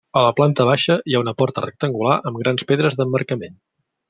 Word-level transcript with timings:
A 0.19 0.21
la 0.27 0.29
planta 0.37 0.65
baixa, 0.69 0.95
hi 1.11 1.17
ha 1.17 1.21
una 1.25 1.33
porta 1.41 1.65
rectangular 1.67 2.17
amb 2.31 2.43
grans 2.45 2.67
pedres 2.73 2.99
d'emmarcament. 3.03 3.63